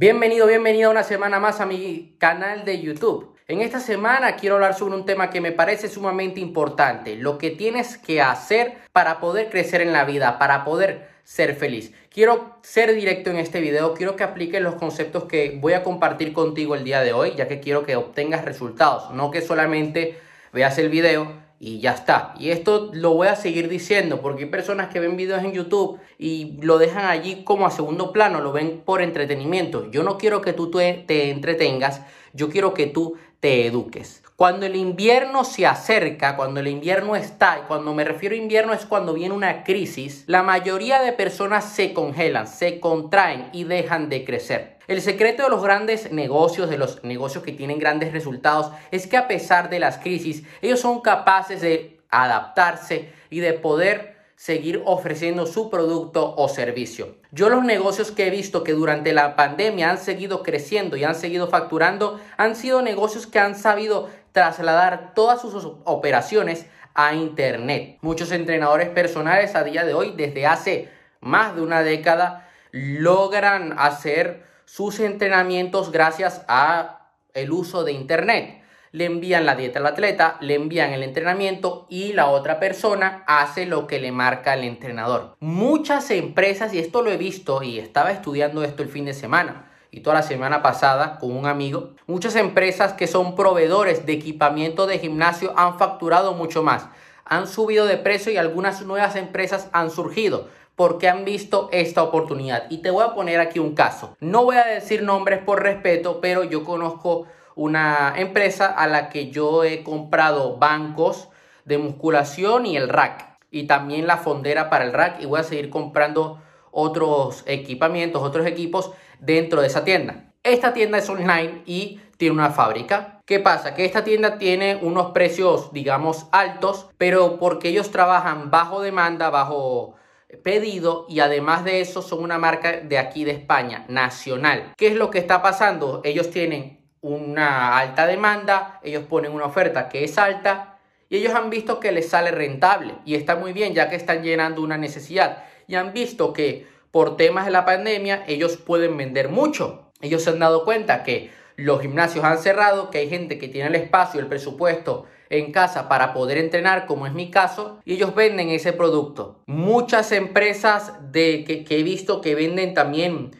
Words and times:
Bienvenido, 0.00 0.46
bienvenido 0.46 0.92
una 0.92 1.02
semana 1.02 1.40
más 1.40 1.60
a 1.60 1.66
mi 1.66 2.14
canal 2.18 2.64
de 2.64 2.80
YouTube. 2.80 3.34
En 3.48 3.62
esta 3.62 3.80
semana 3.80 4.36
quiero 4.36 4.54
hablar 4.54 4.74
sobre 4.74 4.94
un 4.94 5.04
tema 5.04 5.28
que 5.28 5.40
me 5.40 5.50
parece 5.50 5.88
sumamente 5.88 6.38
importante, 6.38 7.16
lo 7.16 7.36
que 7.36 7.50
tienes 7.50 7.98
que 7.98 8.22
hacer 8.22 8.78
para 8.92 9.18
poder 9.18 9.50
crecer 9.50 9.80
en 9.80 9.92
la 9.92 10.04
vida, 10.04 10.38
para 10.38 10.64
poder 10.64 11.08
ser 11.24 11.56
feliz. 11.56 11.92
Quiero 12.10 12.58
ser 12.62 12.94
directo 12.94 13.30
en 13.30 13.38
este 13.38 13.60
video, 13.60 13.94
quiero 13.94 14.14
que 14.14 14.22
apliques 14.22 14.62
los 14.62 14.76
conceptos 14.76 15.24
que 15.24 15.58
voy 15.60 15.72
a 15.72 15.82
compartir 15.82 16.32
contigo 16.32 16.76
el 16.76 16.84
día 16.84 17.00
de 17.00 17.12
hoy, 17.12 17.34
ya 17.34 17.48
que 17.48 17.58
quiero 17.58 17.84
que 17.84 17.96
obtengas 17.96 18.44
resultados, 18.44 19.10
no 19.10 19.32
que 19.32 19.40
solamente 19.40 20.16
veas 20.52 20.78
el 20.78 20.90
video 20.90 21.47
y 21.60 21.80
ya 21.80 21.92
está. 21.92 22.34
Y 22.38 22.50
esto 22.50 22.90
lo 22.92 23.14
voy 23.14 23.28
a 23.28 23.36
seguir 23.36 23.68
diciendo 23.68 24.20
porque 24.20 24.44
hay 24.44 24.50
personas 24.50 24.88
que 24.88 25.00
ven 25.00 25.16
videos 25.16 25.42
en 25.42 25.52
YouTube 25.52 25.98
y 26.18 26.58
lo 26.62 26.78
dejan 26.78 27.06
allí 27.06 27.44
como 27.44 27.66
a 27.66 27.70
segundo 27.70 28.12
plano, 28.12 28.40
lo 28.40 28.52
ven 28.52 28.82
por 28.84 29.02
entretenimiento. 29.02 29.90
Yo 29.90 30.02
no 30.02 30.18
quiero 30.18 30.40
que 30.40 30.52
tú 30.52 30.70
te 30.70 31.30
entretengas, 31.30 32.02
yo 32.32 32.48
quiero 32.48 32.74
que 32.74 32.86
tú 32.86 33.16
te 33.40 33.66
eduques. 33.66 34.22
Cuando 34.38 34.66
el 34.66 34.76
invierno 34.76 35.42
se 35.42 35.66
acerca, 35.66 36.36
cuando 36.36 36.60
el 36.60 36.68
invierno 36.68 37.16
está, 37.16 37.58
y 37.58 37.66
cuando 37.66 37.92
me 37.92 38.04
refiero 38.04 38.36
a 38.36 38.38
invierno 38.38 38.72
es 38.72 38.86
cuando 38.86 39.14
viene 39.14 39.34
una 39.34 39.64
crisis, 39.64 40.22
la 40.28 40.44
mayoría 40.44 41.02
de 41.02 41.12
personas 41.12 41.64
se 41.64 41.92
congelan, 41.92 42.46
se 42.46 42.78
contraen 42.78 43.48
y 43.52 43.64
dejan 43.64 44.08
de 44.08 44.24
crecer. 44.24 44.78
El 44.86 45.02
secreto 45.02 45.42
de 45.42 45.48
los 45.48 45.60
grandes 45.60 46.12
negocios, 46.12 46.70
de 46.70 46.78
los 46.78 47.02
negocios 47.02 47.42
que 47.42 47.50
tienen 47.50 47.80
grandes 47.80 48.12
resultados, 48.12 48.70
es 48.92 49.08
que 49.08 49.16
a 49.16 49.26
pesar 49.26 49.70
de 49.70 49.80
las 49.80 49.98
crisis, 49.98 50.44
ellos 50.62 50.78
son 50.78 51.00
capaces 51.00 51.60
de 51.60 51.98
adaptarse 52.08 53.10
y 53.30 53.40
de 53.40 53.54
poder 53.54 54.18
seguir 54.38 54.82
ofreciendo 54.84 55.46
su 55.46 55.68
producto 55.68 56.36
o 56.36 56.48
servicio. 56.48 57.16
Yo 57.32 57.48
los 57.48 57.64
negocios 57.64 58.12
que 58.12 58.28
he 58.28 58.30
visto 58.30 58.62
que 58.62 58.72
durante 58.72 59.12
la 59.12 59.34
pandemia 59.34 59.90
han 59.90 59.98
seguido 59.98 60.44
creciendo 60.44 60.96
y 60.96 61.02
han 61.02 61.16
seguido 61.16 61.48
facturando 61.48 62.20
han 62.36 62.54
sido 62.54 62.80
negocios 62.80 63.26
que 63.26 63.40
han 63.40 63.56
sabido 63.56 64.08
trasladar 64.38 65.14
todas 65.14 65.40
sus 65.40 65.64
operaciones 65.84 66.66
a 66.94 67.12
Internet. 67.12 67.98
Muchos 68.02 68.30
entrenadores 68.30 68.88
personales 68.88 69.56
a 69.56 69.64
día 69.64 69.84
de 69.84 69.94
hoy, 69.94 70.14
desde 70.16 70.46
hace 70.46 70.88
más 71.20 71.56
de 71.56 71.62
una 71.62 71.82
década, 71.82 72.48
logran 72.70 73.74
hacer 73.76 74.46
sus 74.64 75.00
entrenamientos 75.00 75.90
gracias 75.90 76.44
a 76.46 77.10
el 77.34 77.50
uso 77.50 77.82
de 77.82 77.92
Internet 77.92 78.62
le 78.92 79.04
envían 79.04 79.44
la 79.44 79.54
dieta 79.54 79.80
al 79.80 79.86
atleta, 79.86 80.38
le 80.40 80.54
envían 80.54 80.92
el 80.92 81.02
entrenamiento 81.02 81.86
y 81.90 82.14
la 82.14 82.28
otra 82.28 82.58
persona 82.58 83.22
hace 83.26 83.66
lo 83.66 83.86
que 83.86 84.00
le 84.00 84.12
marca 84.12 84.54
el 84.54 84.64
entrenador. 84.64 85.36
Muchas 85.40 86.10
empresas, 86.10 86.72
y 86.72 86.78
esto 86.78 87.02
lo 87.02 87.10
he 87.10 87.18
visto 87.18 87.62
y 87.62 87.78
estaba 87.78 88.12
estudiando 88.12 88.64
esto 88.64 88.82
el 88.82 88.88
fin 88.88 89.04
de 89.04 89.12
semana 89.12 89.68
y 89.90 90.00
toda 90.00 90.16
la 90.16 90.22
semana 90.22 90.62
pasada 90.62 91.18
con 91.18 91.36
un 91.36 91.46
amigo, 91.46 91.90
muchas 92.06 92.36
empresas 92.36 92.92
que 92.92 93.06
son 93.06 93.34
proveedores 93.34 94.06
de 94.06 94.12
equipamiento 94.12 94.86
de 94.86 94.98
gimnasio 94.98 95.52
han 95.56 95.78
facturado 95.78 96.34
mucho 96.34 96.62
más, 96.62 96.88
han 97.24 97.46
subido 97.46 97.86
de 97.86 97.96
precio 97.96 98.32
y 98.32 98.36
algunas 98.36 98.82
nuevas 98.82 99.16
empresas 99.16 99.68
han 99.72 99.90
surgido 99.90 100.48
porque 100.76 101.08
han 101.08 101.24
visto 101.24 101.68
esta 101.72 102.04
oportunidad. 102.04 102.70
Y 102.70 102.78
te 102.78 102.90
voy 102.90 103.04
a 103.04 103.12
poner 103.12 103.40
aquí 103.40 103.58
un 103.58 103.74
caso. 103.74 104.16
No 104.20 104.44
voy 104.44 104.56
a 104.56 104.64
decir 104.64 105.02
nombres 105.02 105.42
por 105.42 105.60
respeto, 105.60 106.20
pero 106.20 106.44
yo 106.44 106.62
conozco 106.62 107.26
una 107.56 108.14
empresa 108.16 108.66
a 108.66 108.86
la 108.86 109.08
que 109.08 109.30
yo 109.30 109.64
he 109.64 109.82
comprado 109.82 110.56
bancos 110.56 111.28
de 111.64 111.78
musculación 111.78 112.64
y 112.64 112.76
el 112.76 112.88
rack 112.88 113.28
y 113.50 113.66
también 113.66 114.06
la 114.06 114.18
fondera 114.18 114.70
para 114.70 114.84
el 114.84 114.92
rack 114.92 115.20
y 115.20 115.26
voy 115.26 115.40
a 115.40 115.42
seguir 115.42 115.68
comprando 115.68 116.40
otros 116.70 117.42
equipamientos, 117.46 118.22
otros 118.22 118.46
equipos 118.46 118.92
dentro 119.20 119.60
de 119.60 119.66
esa 119.66 119.84
tienda. 119.84 120.32
Esta 120.42 120.72
tienda 120.72 120.98
es 120.98 121.08
online 121.08 121.62
y 121.66 122.00
tiene 122.16 122.34
una 122.34 122.50
fábrica. 122.50 123.20
¿Qué 123.26 123.40
pasa? 123.40 123.74
Que 123.74 123.84
esta 123.84 124.04
tienda 124.04 124.38
tiene 124.38 124.76
unos 124.80 125.12
precios, 125.12 125.72
digamos, 125.72 126.26
altos, 126.32 126.88
pero 126.96 127.38
porque 127.38 127.68
ellos 127.68 127.90
trabajan 127.90 128.50
bajo 128.50 128.80
demanda, 128.80 129.30
bajo 129.30 129.96
pedido 130.42 131.06
y 131.08 131.20
además 131.20 131.64
de 131.64 131.80
eso 131.80 132.02
son 132.02 132.22
una 132.22 132.38
marca 132.38 132.72
de 132.72 132.98
aquí 132.98 133.24
de 133.24 133.32
España, 133.32 133.84
nacional. 133.88 134.72
¿Qué 134.76 134.88
es 134.88 134.94
lo 134.94 135.10
que 135.10 135.18
está 135.18 135.42
pasando? 135.42 136.00
Ellos 136.04 136.30
tienen 136.30 136.80
una 137.00 137.78
alta 137.78 138.06
demanda, 138.06 138.80
ellos 138.82 139.04
ponen 139.04 139.32
una 139.32 139.46
oferta 139.46 139.88
que 139.88 140.04
es 140.04 140.18
alta 140.18 140.78
y 141.08 141.16
ellos 141.16 141.34
han 141.34 141.48
visto 141.48 141.80
que 141.80 141.92
les 141.92 142.10
sale 142.10 142.30
rentable 142.30 142.94
y 143.04 143.14
está 143.14 143.36
muy 143.36 143.52
bien 143.52 143.74
ya 143.74 143.88
que 143.88 143.96
están 143.96 144.22
llenando 144.22 144.60
una 144.60 144.76
necesidad 144.76 145.44
y 145.66 145.76
han 145.76 145.92
visto 145.92 146.32
que 146.32 146.66
por 146.90 147.16
temas 147.16 147.46
de 147.46 147.52
la 147.52 147.64
pandemia 147.64 148.24
ellos 148.26 148.56
pueden 148.56 148.96
vender 148.96 149.28
mucho. 149.28 149.90
Ellos 150.00 150.22
se 150.22 150.30
han 150.30 150.38
dado 150.38 150.64
cuenta 150.64 151.02
que 151.02 151.30
los 151.56 151.80
gimnasios 151.80 152.24
han 152.24 152.38
cerrado, 152.38 152.90
que 152.90 152.98
hay 152.98 153.08
gente 153.08 153.38
que 153.38 153.48
tiene 153.48 153.68
el 153.68 153.74
espacio, 153.74 154.20
el 154.20 154.28
presupuesto 154.28 155.06
en 155.30 155.52
casa 155.52 155.88
para 155.88 156.14
poder 156.14 156.38
entrenar, 156.38 156.86
como 156.86 157.06
es 157.06 157.12
mi 157.12 157.30
caso, 157.30 157.80
y 157.84 157.94
ellos 157.94 158.14
venden 158.14 158.50
ese 158.50 158.72
producto. 158.72 159.42
Muchas 159.46 160.12
empresas 160.12 160.94
de, 161.12 161.44
que, 161.44 161.78
he 161.78 161.82
visto 161.82 162.20
que 162.20 162.34
venden 162.34 162.74
también 162.74 163.32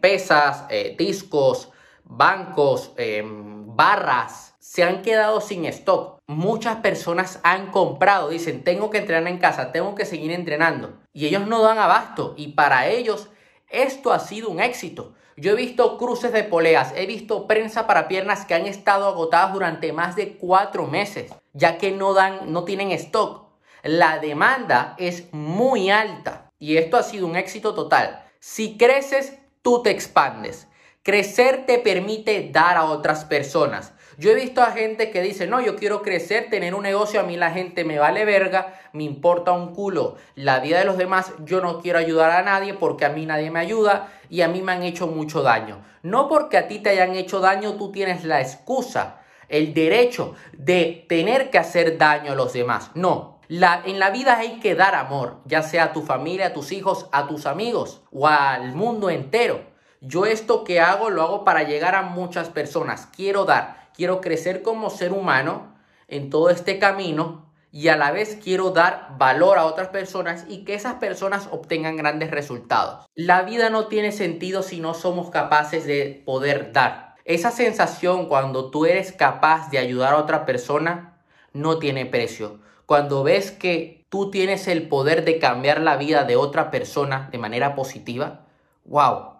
pesas, 0.00 0.64
eh, 0.70 0.94
discos, 0.96 1.70
bancos, 2.04 2.92
em, 2.96 3.74
barras, 3.76 4.55
se 4.76 4.84
han 4.84 5.00
quedado 5.00 5.40
sin 5.40 5.64
stock. 5.64 6.18
Muchas 6.26 6.76
personas 6.82 7.40
han 7.42 7.70
comprado, 7.70 8.28
dicen, 8.28 8.62
tengo 8.62 8.90
que 8.90 8.98
entrenar 8.98 9.26
en 9.26 9.38
casa, 9.38 9.72
tengo 9.72 9.94
que 9.94 10.04
seguir 10.04 10.32
entrenando. 10.32 10.98
Y 11.14 11.24
ellos 11.24 11.46
no 11.46 11.62
dan 11.62 11.78
abasto. 11.78 12.34
Y 12.36 12.48
para 12.48 12.86
ellos 12.86 13.30
esto 13.70 14.12
ha 14.12 14.18
sido 14.18 14.50
un 14.50 14.60
éxito. 14.60 15.14
Yo 15.34 15.52
he 15.52 15.54
visto 15.54 15.96
cruces 15.96 16.30
de 16.30 16.44
poleas, 16.44 16.92
he 16.94 17.06
visto 17.06 17.46
prensa 17.46 17.86
para 17.86 18.06
piernas 18.06 18.44
que 18.44 18.52
han 18.52 18.66
estado 18.66 19.06
agotadas 19.06 19.54
durante 19.54 19.94
más 19.94 20.14
de 20.14 20.36
cuatro 20.36 20.86
meses, 20.86 21.32
ya 21.54 21.78
que 21.78 21.92
no 21.92 22.12
dan, 22.12 22.52
no 22.52 22.64
tienen 22.64 22.90
stock. 22.90 23.46
La 23.82 24.18
demanda 24.18 24.94
es 24.98 25.32
muy 25.32 25.88
alta 25.88 26.50
y 26.58 26.76
esto 26.76 26.98
ha 26.98 27.02
sido 27.02 27.26
un 27.26 27.36
éxito 27.36 27.72
total. 27.72 28.26
Si 28.40 28.76
creces, 28.76 29.38
tú 29.62 29.82
te 29.82 29.88
expandes. 29.88 30.68
Crecer 31.02 31.64
te 31.64 31.78
permite 31.78 32.50
dar 32.52 32.76
a 32.76 32.84
otras 32.84 33.24
personas. 33.24 33.94
Yo 34.18 34.30
he 34.30 34.34
visto 34.34 34.62
a 34.62 34.72
gente 34.72 35.10
que 35.10 35.20
dice, 35.20 35.46
no, 35.46 35.60
yo 35.60 35.76
quiero 35.76 36.00
crecer, 36.00 36.48
tener 36.48 36.74
un 36.74 36.84
negocio, 36.84 37.20
a 37.20 37.22
mí 37.22 37.36
la 37.36 37.50
gente 37.50 37.84
me 37.84 37.98
vale 37.98 38.24
verga, 38.24 38.74
me 38.92 39.04
importa 39.04 39.52
un 39.52 39.74
culo 39.74 40.16
la 40.34 40.60
vida 40.60 40.78
de 40.78 40.86
los 40.86 40.96
demás, 40.96 41.32
yo 41.44 41.60
no 41.60 41.80
quiero 41.80 41.98
ayudar 41.98 42.30
a 42.30 42.42
nadie 42.42 42.72
porque 42.72 43.04
a 43.04 43.10
mí 43.10 43.26
nadie 43.26 43.50
me 43.50 43.60
ayuda 43.60 44.08
y 44.30 44.40
a 44.40 44.48
mí 44.48 44.62
me 44.62 44.72
han 44.72 44.82
hecho 44.82 45.06
mucho 45.06 45.42
daño. 45.42 45.84
No 46.02 46.28
porque 46.28 46.56
a 46.56 46.66
ti 46.66 46.78
te 46.78 46.90
hayan 46.90 47.14
hecho 47.14 47.40
daño, 47.40 47.74
tú 47.74 47.92
tienes 47.92 48.24
la 48.24 48.40
excusa, 48.40 49.20
el 49.48 49.74
derecho 49.74 50.34
de 50.52 51.04
tener 51.08 51.50
que 51.50 51.58
hacer 51.58 51.98
daño 51.98 52.32
a 52.32 52.36
los 52.36 52.54
demás. 52.54 52.90
No, 52.94 53.40
la, 53.48 53.82
en 53.84 53.98
la 53.98 54.10
vida 54.10 54.38
hay 54.38 54.60
que 54.60 54.74
dar 54.74 54.94
amor, 54.94 55.40
ya 55.44 55.62
sea 55.62 55.84
a 55.84 55.92
tu 55.92 56.02
familia, 56.02 56.46
a 56.46 56.52
tus 56.52 56.72
hijos, 56.72 57.06
a 57.12 57.26
tus 57.26 57.46
amigos 57.46 58.02
o 58.12 58.26
al 58.26 58.72
mundo 58.72 59.10
entero. 59.10 59.60
Yo 60.00 60.26
esto 60.26 60.64
que 60.64 60.80
hago 60.80 61.10
lo 61.10 61.22
hago 61.22 61.44
para 61.44 61.62
llegar 61.62 61.94
a 61.94 62.02
muchas 62.02 62.48
personas. 62.48 63.08
Quiero 63.14 63.44
dar, 63.44 63.85
quiero 63.96 64.20
crecer 64.20 64.62
como 64.62 64.90
ser 64.90 65.12
humano 65.12 65.74
en 66.06 66.30
todo 66.30 66.50
este 66.50 66.78
camino 66.78 67.46
y 67.72 67.88
a 67.88 67.96
la 67.96 68.12
vez 68.12 68.38
quiero 68.42 68.70
dar 68.70 69.16
valor 69.18 69.58
a 69.58 69.66
otras 69.66 69.88
personas 69.88 70.44
y 70.48 70.64
que 70.64 70.74
esas 70.74 70.94
personas 70.94 71.48
obtengan 71.50 71.96
grandes 71.96 72.30
resultados. 72.30 73.06
La 73.14 73.42
vida 73.42 73.70
no 73.70 73.88
tiene 73.88 74.12
sentido 74.12 74.62
si 74.62 74.80
no 74.80 74.94
somos 74.94 75.30
capaces 75.30 75.84
de 75.86 76.22
poder 76.24 76.72
dar. 76.72 77.16
Esa 77.24 77.50
sensación 77.50 78.26
cuando 78.28 78.70
tú 78.70 78.86
eres 78.86 79.12
capaz 79.12 79.70
de 79.70 79.78
ayudar 79.78 80.14
a 80.14 80.18
otra 80.18 80.46
persona 80.46 81.18
no 81.52 81.78
tiene 81.78 82.06
precio. 82.06 82.60
Cuando 82.86 83.24
ves 83.24 83.50
que 83.50 84.06
tú 84.08 84.30
tienes 84.30 84.68
el 84.68 84.88
poder 84.88 85.24
de 85.24 85.38
cambiar 85.38 85.80
la 85.80 85.96
vida 85.96 86.24
de 86.24 86.36
otra 86.36 86.70
persona 86.70 87.28
de 87.32 87.38
manera 87.38 87.74
positiva, 87.74 88.46
wow, 88.84 89.35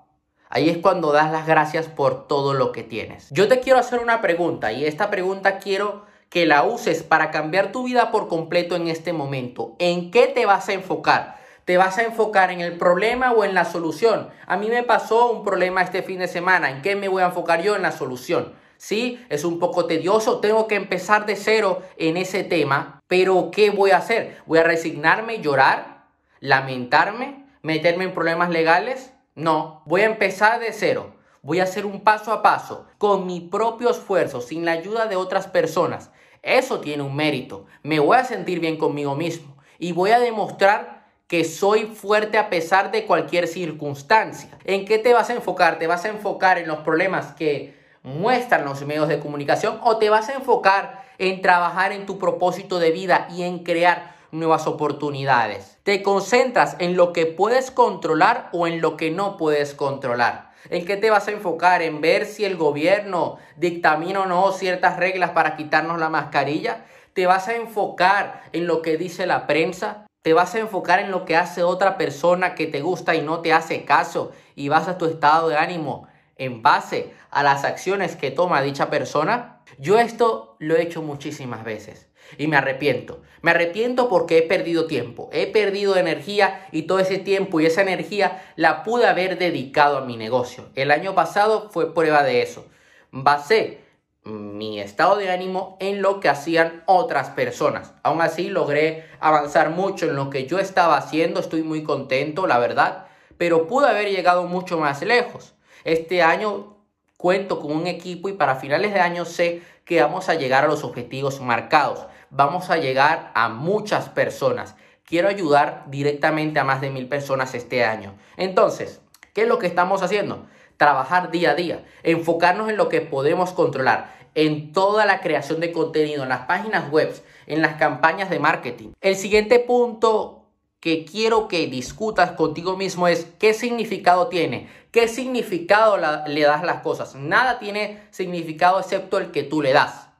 Ahí 0.56 0.70
es 0.70 0.78
cuando 0.78 1.12
das 1.12 1.30
las 1.30 1.46
gracias 1.46 1.86
por 1.86 2.26
todo 2.26 2.54
lo 2.54 2.72
que 2.72 2.82
tienes. 2.82 3.28
Yo 3.28 3.46
te 3.46 3.60
quiero 3.60 3.78
hacer 3.78 3.98
una 3.98 4.22
pregunta 4.22 4.72
y 4.72 4.86
esta 4.86 5.10
pregunta 5.10 5.58
quiero 5.58 6.06
que 6.30 6.46
la 6.46 6.62
uses 6.62 7.02
para 7.02 7.30
cambiar 7.30 7.72
tu 7.72 7.84
vida 7.84 8.10
por 8.10 8.26
completo 8.26 8.74
en 8.74 8.88
este 8.88 9.12
momento. 9.12 9.76
¿En 9.78 10.10
qué 10.10 10.28
te 10.28 10.46
vas 10.46 10.70
a 10.70 10.72
enfocar? 10.72 11.36
¿Te 11.66 11.76
vas 11.76 11.98
a 11.98 12.04
enfocar 12.04 12.50
en 12.50 12.62
el 12.62 12.78
problema 12.78 13.32
o 13.32 13.44
en 13.44 13.52
la 13.52 13.66
solución? 13.66 14.30
A 14.46 14.56
mí 14.56 14.70
me 14.70 14.82
pasó 14.82 15.30
un 15.30 15.44
problema 15.44 15.82
este 15.82 16.02
fin 16.02 16.20
de 16.20 16.26
semana. 16.26 16.70
¿En 16.70 16.80
qué 16.80 16.96
me 16.96 17.08
voy 17.08 17.22
a 17.22 17.26
enfocar 17.26 17.60
yo? 17.60 17.76
En 17.76 17.82
la 17.82 17.92
solución. 17.92 18.54
Sí, 18.78 19.22
es 19.28 19.44
un 19.44 19.58
poco 19.58 19.84
tedioso, 19.84 20.40
tengo 20.40 20.66
que 20.66 20.76
empezar 20.76 21.26
de 21.26 21.36
cero 21.36 21.82
en 21.98 22.16
ese 22.16 22.44
tema, 22.44 23.02
pero 23.08 23.50
¿qué 23.50 23.68
voy 23.68 23.90
a 23.90 23.98
hacer? 23.98 24.38
¿Voy 24.46 24.58
a 24.58 24.62
resignarme, 24.62 25.42
llorar, 25.42 26.06
lamentarme, 26.40 27.44
meterme 27.60 28.04
en 28.04 28.14
problemas 28.14 28.48
legales? 28.48 29.12
No, 29.36 29.82
voy 29.84 30.00
a 30.00 30.06
empezar 30.06 30.60
de 30.60 30.72
cero. 30.72 31.14
Voy 31.42 31.60
a 31.60 31.64
hacer 31.64 31.84
un 31.84 32.00
paso 32.00 32.32
a 32.32 32.42
paso, 32.42 32.86
con 32.96 33.26
mi 33.26 33.40
propio 33.40 33.90
esfuerzo, 33.90 34.40
sin 34.40 34.64
la 34.64 34.72
ayuda 34.72 35.06
de 35.06 35.16
otras 35.16 35.46
personas. 35.46 36.10
Eso 36.42 36.80
tiene 36.80 37.02
un 37.02 37.14
mérito. 37.14 37.66
Me 37.82 38.00
voy 38.00 38.16
a 38.16 38.24
sentir 38.24 38.60
bien 38.60 38.78
conmigo 38.78 39.14
mismo 39.14 39.54
y 39.78 39.92
voy 39.92 40.12
a 40.12 40.18
demostrar 40.18 41.04
que 41.26 41.44
soy 41.44 41.84
fuerte 41.84 42.38
a 42.38 42.48
pesar 42.48 42.90
de 42.90 43.04
cualquier 43.04 43.46
circunstancia. 43.46 44.56
¿En 44.64 44.86
qué 44.86 44.98
te 44.98 45.12
vas 45.12 45.28
a 45.28 45.34
enfocar? 45.34 45.78
¿Te 45.78 45.86
vas 45.86 46.06
a 46.06 46.08
enfocar 46.08 46.56
en 46.56 46.66
los 46.66 46.78
problemas 46.78 47.34
que 47.34 47.76
muestran 48.02 48.64
los 48.64 48.86
medios 48.86 49.08
de 49.08 49.20
comunicación 49.20 49.78
o 49.82 49.98
te 49.98 50.08
vas 50.08 50.30
a 50.30 50.34
enfocar 50.34 51.04
en 51.18 51.42
trabajar 51.42 51.92
en 51.92 52.06
tu 52.06 52.18
propósito 52.18 52.78
de 52.78 52.90
vida 52.90 53.28
y 53.30 53.42
en 53.42 53.58
crear 53.64 54.15
nuevas 54.30 54.66
oportunidades? 54.66 55.78
¿Te 55.82 56.02
concentras 56.02 56.76
en 56.78 56.96
lo 56.96 57.12
que 57.12 57.26
puedes 57.26 57.70
controlar 57.70 58.48
o 58.52 58.66
en 58.66 58.80
lo 58.80 58.96
que 58.96 59.10
no 59.10 59.36
puedes 59.36 59.74
controlar? 59.74 60.50
¿En 60.68 60.84
qué 60.84 60.96
te 60.96 61.10
vas 61.10 61.28
a 61.28 61.32
enfocar? 61.32 61.82
¿En 61.82 62.00
ver 62.00 62.26
si 62.26 62.44
el 62.44 62.56
gobierno 62.56 63.38
dictamina 63.56 64.22
o 64.22 64.26
no 64.26 64.52
ciertas 64.52 64.96
reglas 64.96 65.30
para 65.30 65.56
quitarnos 65.56 65.98
la 65.98 66.08
mascarilla? 66.08 66.84
¿Te 67.12 67.26
vas 67.26 67.48
a 67.48 67.54
enfocar 67.54 68.42
en 68.52 68.66
lo 68.66 68.82
que 68.82 68.96
dice 68.96 69.26
la 69.26 69.46
prensa? 69.46 70.06
¿Te 70.22 70.32
vas 70.32 70.54
a 70.54 70.58
enfocar 70.58 70.98
en 70.98 71.12
lo 71.12 71.24
que 71.24 71.36
hace 71.36 71.62
otra 71.62 71.96
persona 71.96 72.54
que 72.54 72.66
te 72.66 72.80
gusta 72.80 73.14
y 73.14 73.22
no 73.22 73.40
te 73.40 73.52
hace 73.52 73.84
caso? 73.84 74.32
Y 74.56 74.68
vas 74.68 74.88
a 74.88 74.98
tu 74.98 75.06
estado 75.06 75.48
de 75.48 75.56
ánimo 75.56 76.08
en 76.36 76.62
base 76.62 77.14
a 77.30 77.42
las 77.42 77.64
acciones 77.64 78.16
que 78.16 78.30
toma 78.30 78.60
dicha 78.60 78.90
persona? 78.90 79.62
Yo 79.78 79.98
esto 79.98 80.56
lo 80.58 80.76
he 80.76 80.82
hecho 80.82 81.00
muchísimas 81.02 81.64
veces 81.64 82.08
y 82.38 82.46
me 82.46 82.56
arrepiento. 82.56 83.22
Me 83.42 83.52
arrepiento 83.52 84.08
porque 84.08 84.38
he 84.38 84.42
perdido 84.42 84.86
tiempo, 84.86 85.30
he 85.32 85.46
perdido 85.46 85.96
energía 85.96 86.66
y 86.72 86.82
todo 86.82 86.98
ese 86.98 87.18
tiempo 87.18 87.60
y 87.60 87.66
esa 87.66 87.82
energía 87.82 88.42
la 88.56 88.82
pude 88.82 89.06
haber 89.06 89.38
dedicado 89.38 89.98
a 89.98 90.04
mi 90.04 90.16
negocio. 90.16 90.70
El 90.74 90.90
año 90.90 91.14
pasado 91.14 91.70
fue 91.70 91.94
prueba 91.94 92.22
de 92.22 92.42
eso. 92.42 92.66
Basé 93.10 93.80
mi 94.26 94.80
estado 94.80 95.16
de 95.16 95.30
ánimo 95.30 95.76
en 95.80 96.02
lo 96.02 96.18
que 96.18 96.28
hacían 96.28 96.82
otras 96.86 97.30
personas. 97.30 97.94
Aún 98.02 98.20
así 98.20 98.48
logré 98.48 99.04
avanzar 99.20 99.70
mucho 99.70 100.06
en 100.06 100.16
lo 100.16 100.30
que 100.30 100.46
yo 100.46 100.58
estaba 100.58 100.96
haciendo, 100.96 101.38
estoy 101.38 101.62
muy 101.62 101.84
contento, 101.84 102.46
la 102.46 102.58
verdad, 102.58 103.06
pero 103.38 103.68
pude 103.68 103.88
haber 103.88 104.10
llegado 104.10 104.44
mucho 104.44 104.78
más 104.78 105.02
lejos. 105.02 105.54
Este 105.84 106.22
año 106.22 106.76
cuento 107.16 107.60
con 107.60 107.72
un 107.72 107.86
equipo 107.86 108.28
y 108.28 108.32
para 108.32 108.56
finales 108.56 108.92
de 108.92 109.00
año 109.00 109.24
sé 109.24 109.62
que 109.84 110.02
vamos 110.02 110.28
a 110.28 110.34
llegar 110.34 110.64
a 110.64 110.68
los 110.68 110.82
objetivos 110.82 111.40
marcados. 111.40 112.06
Vamos 112.36 112.68
a 112.68 112.76
llegar 112.76 113.30
a 113.34 113.48
muchas 113.48 114.10
personas. 114.10 114.76
Quiero 115.06 115.28
ayudar 115.28 115.84
directamente 115.86 116.60
a 116.60 116.64
más 116.64 116.82
de 116.82 116.90
mil 116.90 117.08
personas 117.08 117.54
este 117.54 117.82
año. 117.82 118.12
Entonces, 118.36 119.00
¿qué 119.32 119.42
es 119.42 119.48
lo 119.48 119.58
que 119.58 119.66
estamos 119.66 120.02
haciendo? 120.02 120.44
Trabajar 120.76 121.30
día 121.30 121.52
a 121.52 121.54
día, 121.54 121.82
enfocarnos 122.02 122.68
en 122.68 122.76
lo 122.76 122.90
que 122.90 123.00
podemos 123.00 123.52
controlar, 123.52 124.14
en 124.34 124.74
toda 124.74 125.06
la 125.06 125.22
creación 125.22 125.60
de 125.60 125.72
contenido, 125.72 126.24
en 126.24 126.28
las 126.28 126.42
páginas 126.42 126.90
web, 126.90 127.18
en 127.46 127.62
las 127.62 127.76
campañas 127.76 128.28
de 128.28 128.38
marketing. 128.38 128.90
El 129.00 129.16
siguiente 129.16 129.58
punto 129.58 130.44
que 130.80 131.06
quiero 131.06 131.48
que 131.48 131.68
discutas 131.68 132.32
contigo 132.32 132.76
mismo 132.76 133.08
es 133.08 133.26
qué 133.38 133.54
significado 133.54 134.28
tiene, 134.28 134.68
qué 134.90 135.08
significado 135.08 135.96
le 136.26 136.42
das 136.42 136.62
las 136.62 136.82
cosas. 136.82 137.14
Nada 137.14 137.58
tiene 137.58 138.02
significado 138.10 138.78
excepto 138.78 139.16
el 139.16 139.30
que 139.30 139.42
tú 139.42 139.62
le 139.62 139.72
das. 139.72 140.10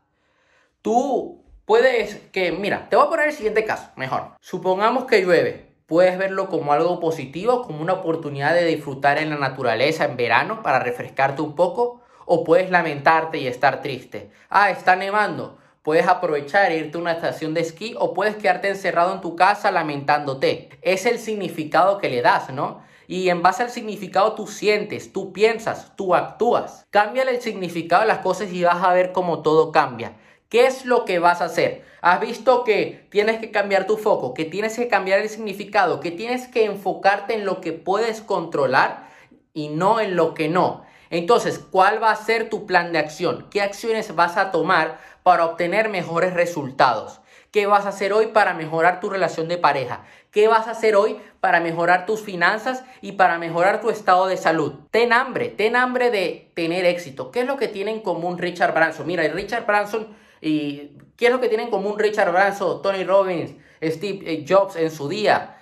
Tú 0.81 1.43
puedes 1.67 2.17
que, 2.33 2.53
mira, 2.53 2.89
te 2.89 2.97
voy 2.97 3.07
a 3.07 3.11
poner 3.11 3.27
el 3.29 3.35
siguiente 3.35 3.67
caso, 3.67 3.91
mejor. 3.97 4.31
Supongamos 4.41 5.05
que 5.05 5.21
llueve. 5.21 5.67
Puedes 5.85 6.17
verlo 6.17 6.49
como 6.49 6.73
algo 6.73 6.99
positivo, 6.99 7.63
como 7.63 7.83
una 7.83 7.93
oportunidad 7.93 8.55
de 8.55 8.65
disfrutar 8.65 9.19
en 9.19 9.31
la 9.31 9.37
naturaleza 9.37 10.05
en 10.07 10.17
verano 10.17 10.63
para 10.63 10.79
refrescarte 10.79 11.43
un 11.43 11.55
poco, 11.55 12.01
o 12.25 12.43
puedes 12.43 12.71
lamentarte 12.71 13.39
y 13.39 13.47
estar 13.47 13.83
triste. 13.83 14.31
Ah, 14.49 14.71
está 14.71 14.97
nevando 14.97 15.59
Puedes 15.87 16.09
aprovechar 16.09 16.73
e 16.73 16.79
irte 16.79 16.99
a 16.99 17.01
una 17.01 17.13
estación 17.13 17.55
de 17.55 17.61
esquí 17.61 17.95
o 17.97 18.13
puedes 18.13 18.35
quedarte 18.35 18.69
encerrado 18.69 19.15
en 19.15 19.21
tu 19.21 19.37
casa 19.37 19.71
lamentándote. 19.71 20.69
Es 20.83 21.07
el 21.07 21.21
significado 21.21 21.99
que 21.99 22.11
le 22.11 22.23
das, 22.23 22.51
¿no? 22.51 22.83
Y 23.07 23.29
en 23.29 23.41
base 23.41 23.63
al 23.63 23.71
significado 23.71 24.33
tú 24.33 24.49
sientes, 24.49 25.13
tú 25.13 25.33
piensas, 25.33 25.93
tú 25.95 26.17
actúas. 26.17 26.85
Cámbiale 26.91 27.31
el 27.31 27.41
significado 27.41 28.03
de 28.03 28.09
las 28.09 28.19
cosas 28.19 28.53
y 28.53 28.65
vas 28.65 28.83
a 28.83 28.93
ver 28.93 29.13
cómo 29.13 29.43
todo 29.43 29.71
cambia. 29.71 30.17
¿Qué 30.49 30.67
es 30.67 30.85
lo 30.87 31.05
que 31.05 31.19
vas 31.19 31.41
a 31.41 31.47
hacer? 31.47 31.85
Has 32.03 32.21
visto 32.21 32.63
que 32.63 33.09
tienes 33.11 33.41
que 33.41 33.51
cambiar 33.51 33.87
tu 33.87 33.97
foco, 33.97 34.33
que 34.33 34.45
tienes 34.45 34.77
que 34.77 34.87
cambiar 34.87 35.19
el 35.19 35.29
significado, 35.29 35.99
que 35.99 36.13
tienes 36.13 36.47
que 36.47 36.65
enfocarte 36.67 37.35
en 37.35 37.45
lo 37.45 37.61
que 37.61 37.73
puedes 37.73 38.21
controlar 38.21 39.09
y 39.55 39.71
no 39.71 39.99
en 39.99 40.15
lo 40.15 40.35
que 40.35 40.49
no. 40.49 40.85
Entonces, 41.11 41.59
¿cuál 41.59 42.01
va 42.01 42.13
a 42.13 42.17
ser 42.17 42.49
tu 42.49 42.65
plan 42.65 42.93
de 42.93 43.01
acción? 43.01 43.49
¿Qué 43.51 43.61
acciones 43.61 44.15
vas 44.15 44.37
a 44.37 44.53
tomar 44.53 45.01
para 45.25 45.47
obtener 45.47 45.89
mejores 45.89 46.33
resultados? 46.33 47.21
¿Qué 47.51 47.67
vas 47.67 47.87
a 47.87 47.89
hacer 47.89 48.13
hoy 48.13 48.27
para 48.27 48.55
mejorar 48.55 49.01
tu 49.01 49.11
relación 49.11 49.49
de 49.49 49.59
pareja? 49.59 50.05
¿Qué 50.31 50.47
vas 50.47 50.69
a 50.69 50.73
hacer 50.73 50.95
hoy 50.95 51.19
para 51.41 51.59
mejorar 51.59 52.07
tus 52.07 52.21
finanzas 52.21 52.85
y 53.01 53.13
para 53.13 53.39
mejorar 53.39 53.81
tu 53.81 53.91
estado 53.91 54.27
de 54.29 54.37
salud? 54.37 54.75
Ten 54.93 55.13
hambre, 55.13 55.49
ten 55.49 55.75
hambre 55.75 56.11
de 56.11 56.53
tener 56.55 56.85
éxito. 56.85 57.33
¿Qué 57.33 57.41
es 57.41 57.47
lo 57.47 57.57
que 57.57 57.67
tiene 57.67 57.91
en 57.91 58.01
común 58.01 58.39
Richard 58.39 58.75
Branson? 58.75 59.07
Mira, 59.07 59.27
Richard 59.29 59.67
Branson 59.67 60.15
y 60.47 60.97
¿qué 61.17 61.27
es 61.27 61.33
lo 61.33 61.41
que 61.41 61.49
tiene 61.49 61.65
en 61.65 61.71
común 61.71 61.99
Richard 61.99 62.33
Branson, 62.33 62.83
Tony 62.83 63.05
Robbins, 63.05 63.53
Steve 63.83 64.45
Jobs 64.49 64.77
en 64.77 64.91
su 64.91 65.09
día, 65.09 65.59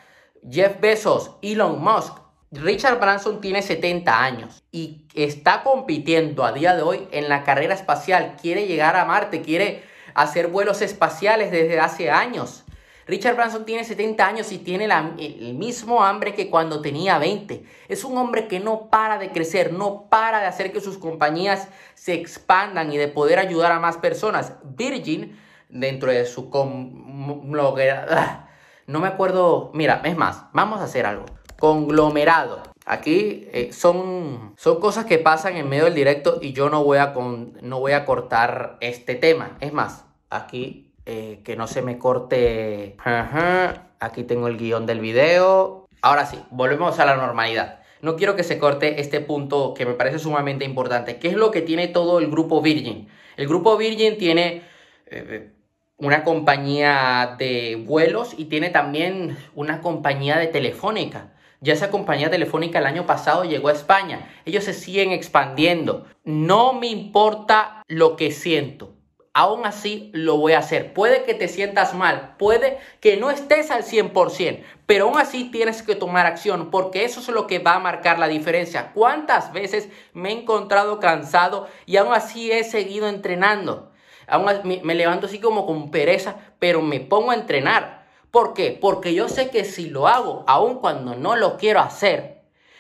Jeff 0.48 0.80
Bezos, 0.80 1.32
Elon 1.42 1.82
Musk? 1.82 2.24
Richard 2.50 3.00
Branson 3.00 3.40
tiene 3.40 3.62
70 3.62 4.22
años 4.22 4.62
y 4.70 5.06
está 5.14 5.62
compitiendo 5.62 6.44
a 6.44 6.52
día 6.52 6.76
de 6.76 6.82
hoy 6.82 7.08
en 7.10 7.28
la 7.28 7.42
carrera 7.42 7.74
espacial. 7.74 8.36
Quiere 8.40 8.66
llegar 8.66 8.96
a 8.96 9.04
Marte, 9.04 9.42
quiere 9.42 9.82
hacer 10.14 10.48
vuelos 10.48 10.80
espaciales 10.80 11.50
desde 11.50 11.80
hace 11.80 12.10
años. 12.10 12.63
Richard 13.06 13.36
Branson 13.36 13.64
tiene 13.64 13.84
70 13.84 14.26
años 14.26 14.52
y 14.52 14.58
tiene 14.58 14.88
el 15.18 15.54
mismo 15.54 16.02
hambre 16.02 16.34
que 16.34 16.50
cuando 16.50 16.80
tenía 16.80 17.18
20. 17.18 17.64
Es 17.88 18.04
un 18.04 18.16
hombre 18.16 18.48
que 18.48 18.60
no 18.60 18.88
para 18.88 19.18
de 19.18 19.30
crecer, 19.30 19.72
no 19.72 20.06
para 20.08 20.40
de 20.40 20.46
hacer 20.46 20.72
que 20.72 20.80
sus 20.80 20.98
compañías 20.98 21.68
se 21.94 22.14
expandan 22.14 22.92
y 22.92 22.96
de 22.96 23.08
poder 23.08 23.38
ayudar 23.38 23.72
a 23.72 23.80
más 23.80 23.98
personas. 23.98 24.54
Virgin, 24.62 25.38
dentro 25.68 26.10
de 26.10 26.24
su 26.26 26.50
no 28.86 29.00
me 29.00 29.08
acuerdo, 29.08 29.70
mira, 29.74 30.00
es 30.04 30.16
más, 30.16 30.44
vamos 30.52 30.80
a 30.80 30.84
hacer 30.84 31.06
algo 31.06 31.24
conglomerado. 31.58 32.62
Aquí 32.84 33.48
eh, 33.52 33.72
son, 33.72 34.54
son 34.58 34.80
cosas 34.80 35.06
que 35.06 35.18
pasan 35.18 35.56
en 35.56 35.68
medio 35.68 35.84
del 35.84 35.94
directo 35.94 36.38
y 36.42 36.52
yo 36.52 36.68
no 36.68 36.84
voy 36.84 36.98
a, 36.98 37.14
con, 37.14 37.56
no 37.62 37.80
voy 37.80 37.92
a 37.92 38.04
cortar 38.04 38.76
este 38.80 39.14
tema. 39.14 39.56
Es 39.60 39.72
más, 39.72 40.04
aquí 40.28 40.93
eh, 41.06 41.40
que 41.44 41.56
no 41.56 41.66
se 41.66 41.82
me 41.82 41.98
corte. 41.98 42.96
Aquí 44.00 44.24
tengo 44.24 44.48
el 44.48 44.56
guion 44.56 44.86
del 44.86 45.00
video. 45.00 45.86
Ahora 46.02 46.26
sí, 46.26 46.38
volvemos 46.50 46.98
a 46.98 47.06
la 47.06 47.16
normalidad. 47.16 47.80
No 48.02 48.16
quiero 48.16 48.36
que 48.36 48.44
se 48.44 48.58
corte 48.58 49.00
este 49.00 49.20
punto 49.20 49.72
que 49.72 49.86
me 49.86 49.94
parece 49.94 50.18
sumamente 50.18 50.64
importante. 50.64 51.18
¿Qué 51.18 51.28
es 51.28 51.34
lo 51.34 51.50
que 51.50 51.62
tiene 51.62 51.88
todo 51.88 52.18
el 52.18 52.30
grupo 52.30 52.60
Virgin? 52.60 53.08
El 53.36 53.48
grupo 53.48 53.76
Virgin 53.78 54.18
tiene 54.18 54.62
eh, 55.06 55.52
una 55.96 56.24
compañía 56.24 57.36
de 57.38 57.82
vuelos 57.86 58.34
y 58.36 58.46
tiene 58.46 58.70
también 58.70 59.38
una 59.54 59.80
compañía 59.80 60.36
de 60.38 60.48
telefónica. 60.48 61.32
Ya 61.60 61.72
esa 61.72 61.90
compañía 61.90 62.30
telefónica 62.30 62.78
el 62.78 62.86
año 62.86 63.06
pasado 63.06 63.44
llegó 63.44 63.68
a 63.68 63.72
España. 63.72 64.28
Ellos 64.44 64.64
se 64.64 64.74
siguen 64.74 65.12
expandiendo. 65.12 66.04
No 66.24 66.74
me 66.74 66.88
importa 66.88 67.82
lo 67.88 68.16
que 68.16 68.30
siento. 68.32 68.93
Aún 69.36 69.66
así 69.66 70.10
lo 70.14 70.36
voy 70.36 70.52
a 70.52 70.60
hacer. 70.60 70.92
Puede 70.94 71.24
que 71.24 71.34
te 71.34 71.48
sientas 71.48 71.92
mal, 71.92 72.36
puede 72.38 72.78
que 73.00 73.16
no 73.16 73.32
estés 73.32 73.72
al 73.72 73.82
100%, 73.82 74.62
pero 74.86 75.06
aún 75.06 75.18
así 75.18 75.50
tienes 75.50 75.82
que 75.82 75.96
tomar 75.96 76.24
acción 76.24 76.70
porque 76.70 77.04
eso 77.04 77.18
es 77.18 77.28
lo 77.28 77.48
que 77.48 77.58
va 77.58 77.74
a 77.74 77.80
marcar 77.80 78.20
la 78.20 78.28
diferencia. 78.28 78.92
¿Cuántas 78.94 79.52
veces 79.52 79.88
me 80.12 80.28
he 80.28 80.32
encontrado 80.40 81.00
cansado 81.00 81.66
y 81.84 81.96
aún 81.96 82.14
así 82.14 82.52
he 82.52 82.62
seguido 82.62 83.08
entrenando? 83.08 83.90
Aún 84.28 84.46
me 84.84 84.94
levanto 84.94 85.26
así 85.26 85.40
como 85.40 85.66
con 85.66 85.90
pereza, 85.90 86.36
pero 86.60 86.80
me 86.80 87.00
pongo 87.00 87.32
a 87.32 87.34
entrenar. 87.34 88.06
¿Por 88.30 88.54
qué? 88.54 88.78
Porque 88.80 89.14
yo 89.14 89.28
sé 89.28 89.50
que 89.50 89.64
si 89.64 89.90
lo 89.90 90.06
hago, 90.06 90.44
aun 90.46 90.78
cuando 90.78 91.16
no 91.16 91.34
lo 91.34 91.56
quiero 91.56 91.80
hacer, 91.80 92.34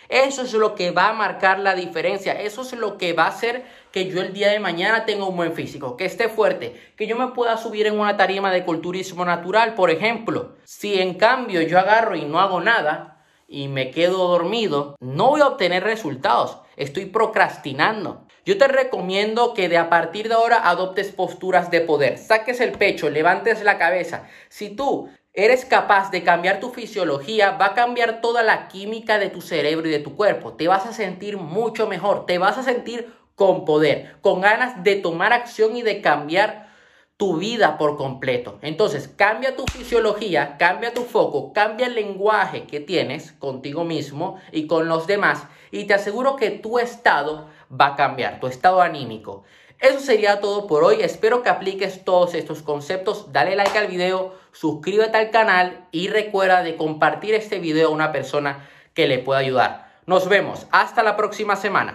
eso 0.08 0.42
es 0.42 0.52
lo 0.52 0.74
que 0.74 0.90
va 0.90 1.08
a 1.08 1.12
marcar 1.14 1.58
la 1.58 1.74
diferencia. 1.74 2.32
Eso 2.32 2.62
es 2.62 2.72
lo 2.74 2.98
que 2.98 3.12
va 3.12 3.24
a 3.24 3.28
hacer 3.28 3.64
que 3.94 4.10
yo 4.10 4.20
el 4.20 4.32
día 4.32 4.50
de 4.50 4.58
mañana 4.58 5.06
tenga 5.06 5.24
un 5.24 5.36
buen 5.36 5.52
físico, 5.52 5.96
que 5.96 6.04
esté 6.04 6.28
fuerte, 6.28 6.74
que 6.96 7.06
yo 7.06 7.14
me 7.14 7.28
pueda 7.28 7.56
subir 7.56 7.86
en 7.86 7.96
una 7.96 8.16
tarima 8.16 8.50
de 8.50 8.64
culturismo 8.64 9.24
natural, 9.24 9.74
por 9.74 9.88
ejemplo. 9.88 10.56
Si 10.64 11.00
en 11.00 11.14
cambio 11.14 11.62
yo 11.62 11.78
agarro 11.78 12.16
y 12.16 12.24
no 12.24 12.40
hago 12.40 12.60
nada 12.60 13.24
y 13.46 13.68
me 13.68 13.92
quedo 13.92 14.26
dormido, 14.26 14.96
no 14.98 15.28
voy 15.30 15.42
a 15.42 15.46
obtener 15.46 15.84
resultados. 15.84 16.58
Estoy 16.74 17.04
procrastinando. 17.06 18.26
Yo 18.44 18.58
te 18.58 18.66
recomiendo 18.66 19.54
que 19.54 19.68
de 19.68 19.78
a 19.78 19.88
partir 19.88 20.26
de 20.26 20.34
ahora 20.34 20.68
adoptes 20.68 21.12
posturas 21.12 21.70
de 21.70 21.80
poder. 21.80 22.18
Saques 22.18 22.60
el 22.60 22.72
pecho, 22.72 23.10
levantes 23.10 23.62
la 23.62 23.78
cabeza. 23.78 24.26
Si 24.48 24.70
tú 24.70 25.08
eres 25.32 25.64
capaz 25.64 26.10
de 26.10 26.24
cambiar 26.24 26.58
tu 26.58 26.70
fisiología, 26.70 27.52
va 27.52 27.66
a 27.66 27.74
cambiar 27.74 28.20
toda 28.20 28.42
la 28.42 28.66
química 28.66 29.20
de 29.20 29.30
tu 29.30 29.40
cerebro 29.40 29.86
y 29.86 29.92
de 29.92 30.00
tu 30.00 30.16
cuerpo. 30.16 30.54
Te 30.54 30.66
vas 30.66 30.84
a 30.84 30.92
sentir 30.92 31.36
mucho 31.36 31.86
mejor, 31.86 32.26
te 32.26 32.38
vas 32.38 32.58
a 32.58 32.64
sentir 32.64 33.12
con 33.34 33.64
poder, 33.64 34.16
con 34.20 34.40
ganas 34.40 34.82
de 34.84 34.96
tomar 34.96 35.32
acción 35.32 35.76
y 35.76 35.82
de 35.82 36.00
cambiar 36.00 36.72
tu 37.16 37.36
vida 37.36 37.78
por 37.78 37.96
completo. 37.96 38.58
Entonces, 38.62 39.08
cambia 39.08 39.56
tu 39.56 39.64
fisiología, 39.66 40.56
cambia 40.58 40.92
tu 40.92 41.02
foco, 41.02 41.52
cambia 41.52 41.86
el 41.86 41.94
lenguaje 41.94 42.64
que 42.64 42.80
tienes 42.80 43.32
contigo 43.32 43.84
mismo 43.84 44.40
y 44.52 44.66
con 44.66 44.88
los 44.88 45.06
demás 45.06 45.46
y 45.70 45.84
te 45.84 45.94
aseguro 45.94 46.36
que 46.36 46.50
tu 46.50 46.78
estado 46.78 47.48
va 47.70 47.88
a 47.88 47.96
cambiar, 47.96 48.40
tu 48.40 48.46
estado 48.46 48.80
anímico. 48.80 49.44
Eso 49.80 50.00
sería 50.00 50.40
todo 50.40 50.66
por 50.66 50.84
hoy. 50.84 51.02
Espero 51.02 51.42
que 51.42 51.50
apliques 51.50 52.04
todos 52.04 52.34
estos 52.34 52.62
conceptos. 52.62 53.32
Dale 53.32 53.56
like 53.56 53.76
al 53.76 53.88
video, 53.88 54.34
suscríbete 54.52 55.16
al 55.16 55.30
canal 55.30 55.86
y 55.90 56.08
recuerda 56.08 56.62
de 56.62 56.76
compartir 56.76 57.34
este 57.34 57.58
video 57.58 57.88
a 57.88 57.92
una 57.92 58.12
persona 58.12 58.68
que 58.94 59.08
le 59.08 59.18
pueda 59.18 59.40
ayudar. 59.40 59.92
Nos 60.06 60.28
vemos. 60.28 60.66
Hasta 60.70 61.02
la 61.02 61.16
próxima 61.16 61.56
semana. 61.56 61.92